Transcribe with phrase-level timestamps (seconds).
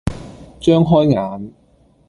[0.59, 1.53] 張開眼，